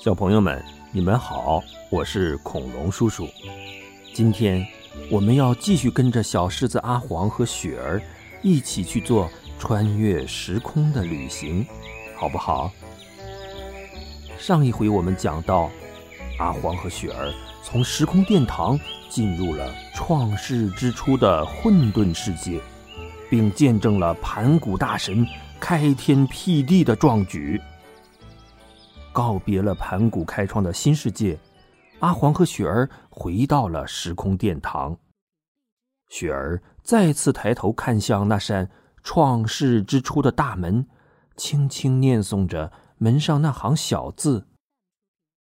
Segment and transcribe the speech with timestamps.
[0.00, 3.28] 小朋友们，你们好，我是恐龙叔叔。
[4.14, 4.66] 今天
[5.10, 8.00] 我们要继续跟着小狮子阿黄和雪儿
[8.40, 11.66] 一起去做穿越时空的旅行，
[12.16, 12.72] 好不好？
[14.38, 15.70] 上一回我们讲到，
[16.38, 17.30] 阿黄和雪儿
[17.62, 18.80] 从时空殿堂
[19.10, 22.58] 进入了创世之初的混沌世界，
[23.28, 25.26] 并见证了盘古大神
[25.60, 27.60] 开天辟地的壮举。
[29.12, 31.38] 告别了盘古开创的新世界，
[31.98, 34.96] 阿黄和雪儿回到了时空殿堂。
[36.08, 38.70] 雪儿再次抬头看向那扇
[39.02, 40.86] 创世之初的大门，
[41.36, 44.48] 轻轻念诵着门上那行小字：“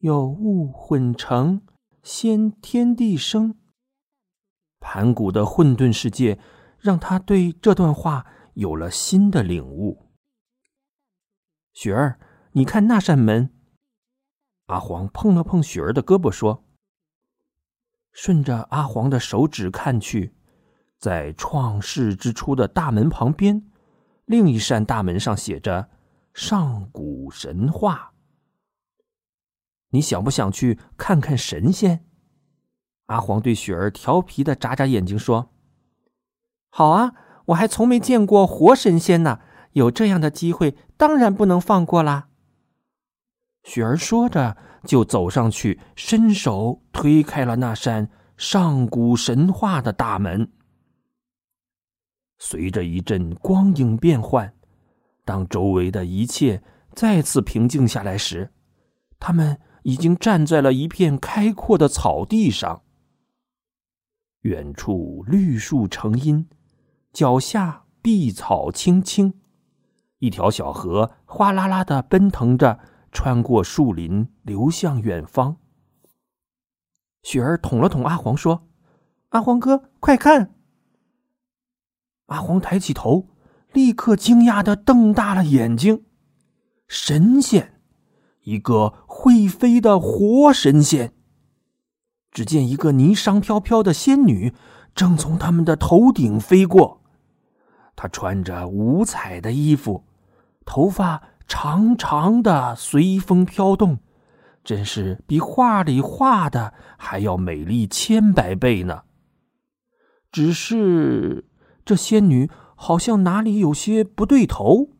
[0.00, 1.62] 有物混成，
[2.02, 3.56] 先天地生。”
[4.80, 6.38] 盘古的混沌世界
[6.78, 10.06] 让他对这段话有了新的领悟。
[11.74, 12.18] 雪儿。
[12.52, 13.50] 你看那扇门。
[14.66, 16.64] 阿黄碰了碰雪儿的胳膊，说
[18.12, 20.34] ：“顺着阿黄的手指看去，
[20.98, 23.70] 在创世之初的大门旁边，
[24.24, 25.90] 另一扇大门上写着
[26.34, 28.14] ‘上古神话’。
[29.90, 32.04] 你想不想去看看神仙？”
[33.06, 35.52] 阿黄对雪儿调皮的眨眨眼睛，说
[36.70, 37.12] ：“好啊，
[37.46, 39.40] 我还从没见过活神仙呢，
[39.72, 42.28] 有这样的机会，当然不能放过啦。”
[43.62, 50.50] 雪儿说着，就走上去，伸手推开了那扇上古神话的大门。
[52.38, 54.54] 随着一阵光影变幻，
[55.26, 56.62] 当周围的一切
[56.94, 58.50] 再次平静下来时，
[59.18, 62.82] 他们已经站在了一片开阔的草地上。
[64.40, 66.48] 远处绿树成荫，
[67.12, 69.34] 脚下碧草青青，
[70.18, 72.80] 一条小河哗啦啦的奔腾着。
[73.12, 75.56] 穿过树林，流向远方。
[77.22, 78.68] 雪儿捅了捅阿黄，说
[79.30, 80.54] ：“阿黄哥，快看！”
[82.26, 83.28] 阿黄抬起头，
[83.72, 86.04] 立刻惊讶的瞪大了眼睛。
[86.86, 87.80] 神仙，
[88.42, 91.12] 一个会飞的活神仙。
[92.30, 94.54] 只见一个霓裳飘飘的仙女
[94.94, 97.02] 正从他们的头顶飞过，
[97.96, 100.04] 她穿着五彩的衣服，
[100.64, 101.29] 头发。
[101.50, 103.98] 长长的随风飘动，
[104.62, 109.02] 真是比画里画的还要美丽千百倍呢。
[110.30, 111.48] 只是
[111.84, 114.90] 这仙女好像哪里有些不对头。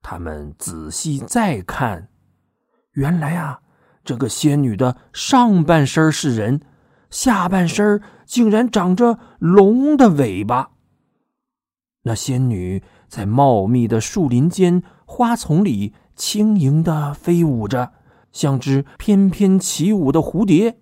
[0.00, 2.10] 他们仔细再看，
[2.92, 3.58] 原来啊，
[4.04, 6.60] 这个仙女的上半身是人，
[7.10, 10.70] 下半身竟然长着龙的尾巴。
[12.02, 14.80] 那仙女在茂密的树林间。
[15.10, 17.94] 花丛里轻盈的飞舞着，
[18.30, 20.78] 像只翩翩起舞的蝴蝶。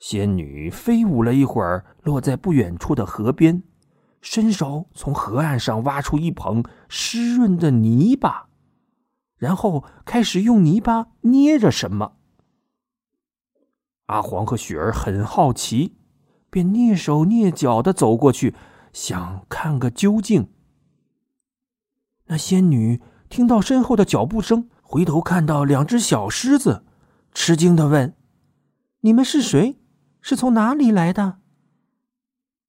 [0.00, 3.62] 仙女飞舞了一会儿，落在不远处的河边，
[4.20, 8.48] 伸手从河岸上挖出一捧湿润的泥巴，
[9.36, 12.16] 然后开始用泥巴捏着什么。
[14.06, 15.96] 阿黄和雪儿很好奇，
[16.50, 18.52] 便蹑手蹑脚的走过去，
[18.92, 20.48] 想看个究竟。
[22.30, 26.84] 那仙女听到身后的脚步声，回头看到两只小狮子，
[27.34, 28.14] 吃惊的问
[29.02, 29.80] ：“你们是谁？
[30.20, 31.38] 是从哪里来的？”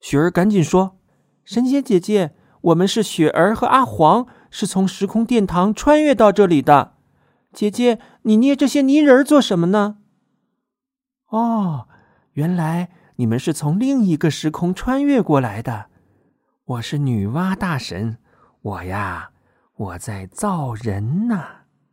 [0.00, 0.98] 雪儿赶紧说
[1.44, 6.94] ：“神仙姐姐，我们是雪儿和阿黄，是从时空殿堂穿越到这里的。
[7.52, 9.98] 姐姐，你捏这些泥人做什么呢？”
[11.28, 11.88] 哦，
[12.32, 15.90] 原来你们是从另一个时空穿越过来的。
[16.64, 18.16] 我是女娲大神，
[18.62, 19.31] 我呀。
[19.76, 21.44] 我在造人呢。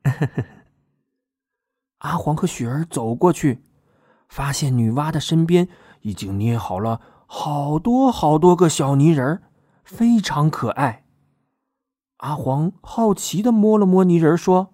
[1.99, 3.63] 阿黄和雪儿走过去，
[4.27, 5.67] 发现女娲的身边
[6.01, 9.41] 已经捏好了好多好多个小泥人
[9.83, 11.05] 非常可爱。
[12.17, 14.73] 阿黄好奇的摸了摸泥人，说：“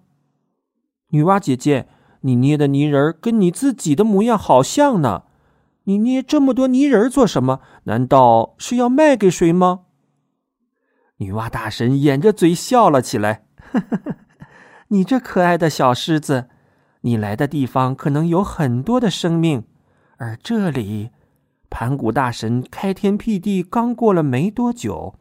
[1.10, 1.88] 女娲姐姐，
[2.22, 5.24] 你捏的泥人跟你自己的模样好像呢。
[5.84, 7.60] 你捏这么多泥人做什么？
[7.84, 9.84] 难道是要卖给谁吗？”
[11.18, 13.46] 女娲大神掩着嘴笑了起来
[14.88, 16.48] ：“你这可爱的小狮子，
[17.00, 19.64] 你来的地方可能有很多的生命，
[20.18, 21.10] 而这里，
[21.70, 25.14] 盘古大神开天辟地刚过了没多久。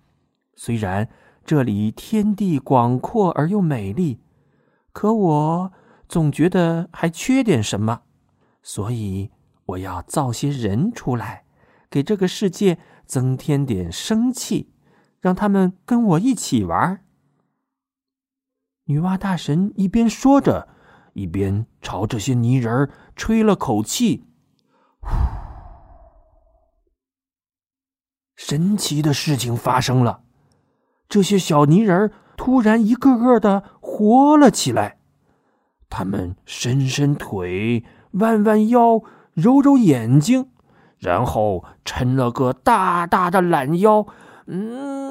[0.56, 1.08] 虽然
[1.46, 4.22] 这里天地广阔而又美丽，
[4.92, 5.72] 可我
[6.10, 8.02] 总觉得还缺点什么，
[8.62, 9.32] 所以
[9.68, 11.46] 我要造些人出来，
[11.90, 14.74] 给这个世界增添点生气。”
[15.26, 17.04] 让他们跟我一起玩。
[18.84, 20.68] 女娲大神一边说着，
[21.14, 24.28] 一边朝这些泥人吹了口气。
[25.02, 25.10] 呼
[28.36, 30.22] 神奇的事情发生了，
[31.10, 35.00] 这些小泥人突然一个个的活了起来，
[35.90, 39.02] 他们伸伸腿，弯弯腰，
[39.34, 40.52] 揉揉眼睛，
[41.00, 44.06] 然后抻了个大大的懒腰，
[44.46, 45.05] 嗯，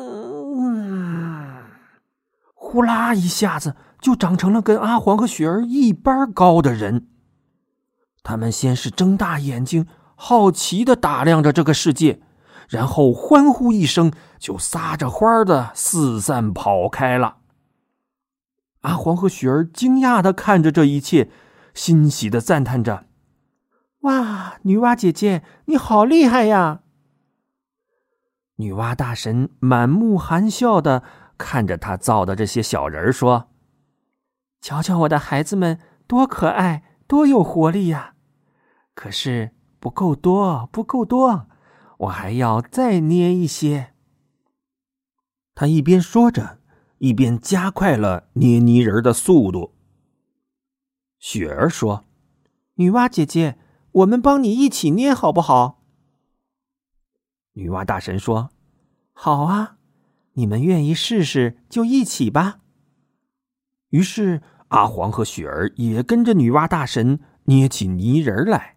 [2.74, 7.06] 呼啦一下子就长成了跟阿黄和雪儿一般高的人。
[8.24, 9.86] 他们先是睁大眼睛，
[10.16, 12.20] 好奇的打量着这个世界。
[12.68, 14.10] 然后欢呼一声，
[14.40, 17.36] 就撒着欢的四散跑开了。
[18.80, 21.30] 阿黄和雪儿惊讶的看着这一切，
[21.74, 23.06] 欣喜的赞叹着
[24.02, 26.80] ：“哇，女娲姐姐，你好厉害呀！”
[28.56, 31.04] 女娲大神满目含笑的
[31.36, 33.50] 看着他造的这些小人说
[34.60, 38.14] ：“瞧瞧我的孩子们，多可爱，多有活力呀！
[38.94, 41.48] 可是不够多，不够多。”
[41.98, 43.94] 我还要再捏一些。
[45.54, 46.58] 他一边说着，
[46.98, 49.74] 一边加快了捏泥人的速度。
[51.20, 52.04] 雪儿说
[52.74, 53.56] ：“女娲姐姐，
[53.92, 55.82] 我们帮你一起捏好不好？”
[57.54, 58.50] 女娲大神说
[59.14, 59.78] ：“好啊，
[60.34, 62.60] 你们愿意试试就一起吧。”
[63.90, 68.76] 于是阿黄和雪儿也跟着女娲大神捏起泥人来。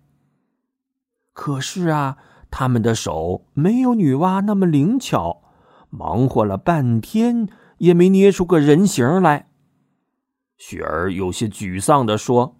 [1.33, 2.17] 可是啊。
[2.49, 5.43] 他们的手没有女娲那么灵巧，
[5.89, 7.49] 忙活了半天
[7.79, 9.49] 也没捏出个人形来。
[10.55, 12.57] 雪儿有些沮丧的说：“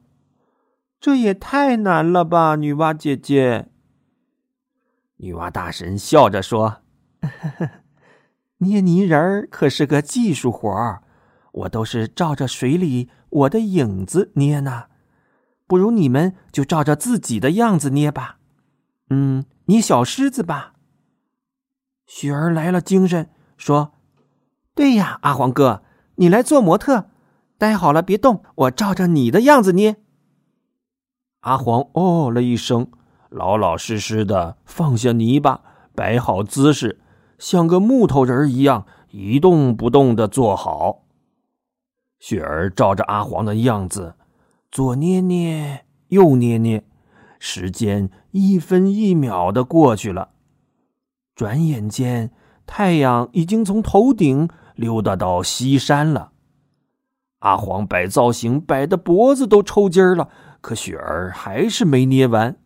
[0.99, 3.69] 这也太难了吧，女娲姐姐。”
[5.15, 6.81] 女娲大神笑着说
[7.23, 7.69] ：“呵呵
[8.59, 11.03] 捏泥人儿可是个技术活儿，
[11.51, 14.85] 我都是照着水里我的影子捏呢，
[15.67, 18.37] 不如你们就照着自己的样子捏吧。”
[19.09, 19.45] 嗯。
[19.69, 20.75] 捏小狮子吧，
[22.05, 23.91] 雪儿来了精神，说
[24.73, 25.83] ：“对呀，阿黄哥，
[26.15, 27.09] 你来做模特，
[27.57, 29.97] 待好了别动，我照着你的样子捏。”
[31.43, 32.89] 阿黄哦了一声，
[33.29, 35.63] 老老实实的放下泥巴，
[35.93, 37.01] 摆好姿势，
[37.37, 41.03] 像个木头人一样一动不动的坐好。
[42.19, 44.15] 雪儿照着阿黄的样子，
[44.71, 46.83] 左捏捏，右捏捏。
[47.39, 50.29] 时间一分一秒的过去了，
[51.35, 52.31] 转眼间
[52.65, 56.31] 太阳已经从头顶溜达到西山了。
[57.39, 60.29] 阿黄摆造型摆的脖子都抽筋了，
[60.59, 62.57] 可雪儿还是没捏完。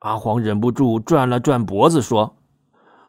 [0.00, 2.36] 阿黄忍不住转了转脖子，说：“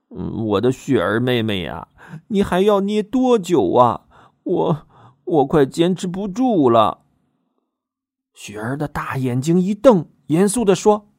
[0.09, 1.89] 嗯，我的雪儿妹妹呀，
[2.27, 4.07] 你还要捏多久啊？
[4.43, 4.87] 我
[5.25, 7.05] 我快坚持不住了。”
[8.33, 10.09] 雪儿的大眼睛一瞪。
[10.27, 11.09] 严肃的说：“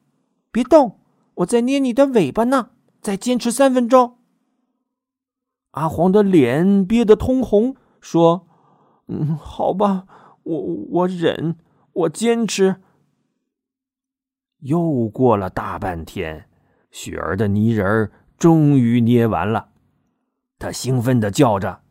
[0.51, 0.99] 别动，
[1.35, 2.69] 我在捏你的尾巴呢。
[3.01, 4.17] 再坚持三分钟。”
[5.71, 8.47] 阿黄的脸憋得通红，说
[9.07, 10.05] ：“嗯，好吧，
[10.43, 10.61] 我
[10.91, 11.57] 我忍，
[11.93, 12.75] 我坚持。”
[14.61, 16.47] 又过了大半天，
[16.91, 19.69] 雪儿的泥人儿终于捏完了。
[20.57, 21.81] 他兴奋的叫着：“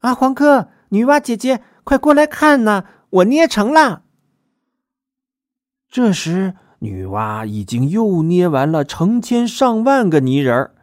[0.00, 4.02] 阿黄哥，女娲姐姐，快过来看呐，我捏成了！”
[5.88, 10.74] 这时，女娲已经又捏完了成千上万个泥人儿。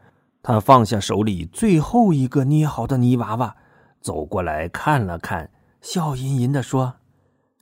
[0.42, 3.56] 她放下手里最后一个捏好的泥娃娃，
[4.02, 5.52] 走过来看了看，
[5.82, 6.96] 笑吟吟的说：“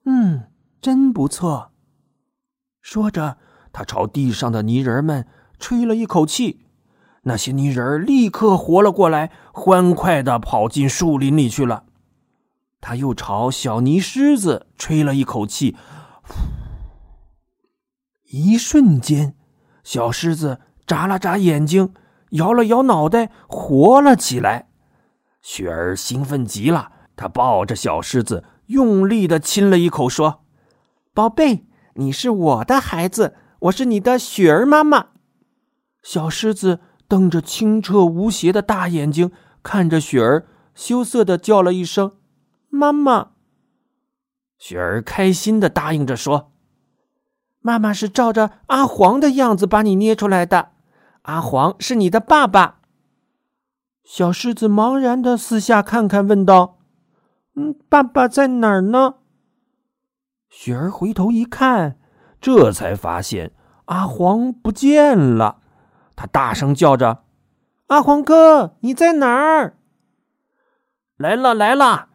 [0.05, 0.43] 嗯，
[0.81, 1.71] 真不错。”
[2.81, 3.37] 说着，
[3.71, 5.27] 她朝地上的泥人们
[5.59, 6.65] 吹了一口气，
[7.23, 11.83] 那些泥人立刻活了过来，欢快的跑进树林里去了。
[12.79, 15.75] 他又朝小泥狮子吹了一口气。
[18.31, 19.35] 一瞬间，
[19.83, 21.93] 小狮子眨了眨眼睛，
[22.31, 24.69] 摇了摇脑袋，活了起来。
[25.41, 30.43] 雪儿兴奋极了，她抱着小狮子，用力的亲了一口，说
[31.13, 35.07] ：“宝贝，你是我的孩子，我是你的雪儿妈妈。”
[36.01, 36.79] 小狮子
[37.11, 42.13] 瞪着清澈无邪的大眼睛看着雪儿，羞涩的叫了一声
[42.71, 43.31] ：“妈妈。”
[44.57, 46.53] 雪儿开心的答应着说。
[47.59, 50.69] 妈妈是照着阿黄的样子把你捏出来的，
[51.23, 52.79] 阿黄是你的爸爸。
[54.05, 56.79] 小狮子茫然的四下看看，问道
[57.57, 59.15] ：“嗯，爸爸在哪儿呢？”
[60.47, 61.99] 雪儿回头一看，
[62.39, 63.51] 这才发现
[63.87, 65.60] 阿黄不见了。
[66.21, 67.23] 他大声叫着
[67.89, 69.75] ：“阿黄哥，你在哪儿？”
[71.17, 72.09] 来了来了！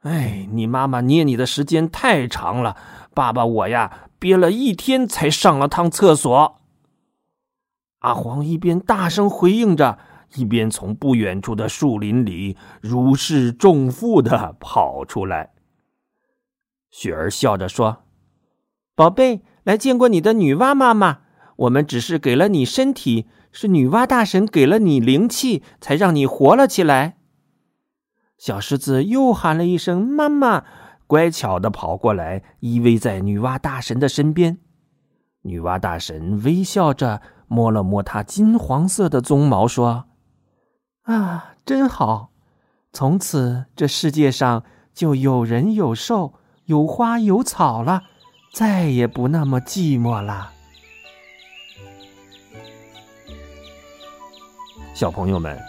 [0.00, 2.78] 哎，你妈妈捏你的时间太长了，
[3.12, 6.62] 爸爸我呀憋了一天才上了趟厕所。
[7.98, 9.98] 阿黄一边大声回应着，
[10.36, 15.50] 一边从不远处的树林里如释重负的跑出来。
[16.90, 18.04] 雪儿笑着说
[18.96, 21.18] ：“宝贝，来见过你的女娲妈妈。
[21.56, 27.18] 我们只是给了你身体，是女娲大神给了你灵气，才让你活了起来。”
[28.36, 30.64] 小狮子又喊了一声“妈妈”，
[31.06, 34.58] 乖巧的跑过来，依偎在女娲大神的身边。
[35.42, 40.06] 女娲大神微笑着摸了摸它金黄色的鬃毛，说
[41.04, 42.30] ：“啊，真好！
[42.92, 48.02] 从此这世界上就有人有兽，有花有草了，
[48.52, 50.52] 再也不那么寂寞了。”
[55.02, 55.60] 小朋友们，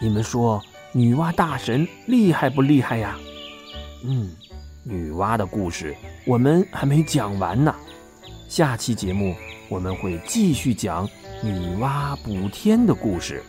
[0.00, 0.58] 你们说？
[0.92, 3.18] 女娲大神厉害不厉害呀？
[4.02, 4.34] 嗯，
[4.82, 7.74] 女娲的故事我们还没讲完呢。
[8.48, 9.36] 下期节目
[9.68, 11.06] 我们会继续讲
[11.42, 11.52] 女
[11.82, 13.42] 娲补天的故事。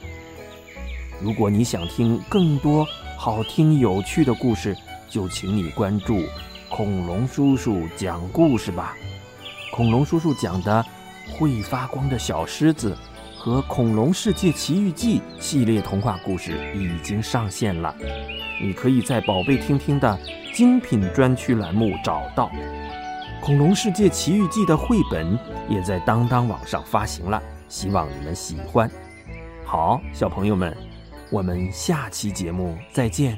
[1.21, 2.85] 如果你想听更多
[3.17, 4.75] 好听有趣的故事，
[5.09, 6.21] 就请你关注
[6.69, 8.93] 恐龙叔叔讲故事吧。
[9.71, 10.85] 恐龙叔叔讲的
[11.31, 12.93] 会发光的小狮子。
[13.43, 17.93] 和《恐龙世界奇遇记》系列童话故事已经上线了，
[18.61, 20.17] 你可以在“宝贝听听”的
[20.53, 22.45] 精品专区栏目找到。
[23.45, 28.89] 《恐龙世界奇遇记》的绘本也在当当网上发行了，希望你们喜欢。
[29.65, 30.73] 好，小朋友们，
[31.29, 33.37] 我们下期节目再见。